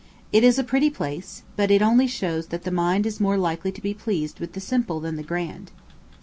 It 0.33 0.43
is 0.43 0.57
a 0.57 0.63
pretty 0.63 0.89
place, 0.89 1.43
but 1.55 1.69
it 1.69 1.83
only 1.83 2.07
shows 2.07 2.47
that 2.47 2.63
the 2.63 2.71
mind 2.71 3.05
is 3.05 3.19
more 3.19 3.37
likely 3.37 3.71
to 3.71 3.81
be 3.83 3.93
pleased 3.93 4.39
with 4.39 4.53
the 4.53 4.59
simple 4.59 4.99
than 4.99 5.15
the 5.15 5.21
grand. 5.21 5.69